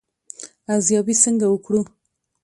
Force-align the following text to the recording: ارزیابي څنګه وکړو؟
ارزیابي 0.73 1.15
څنګه 1.23 1.45
وکړو؟ 1.49 1.81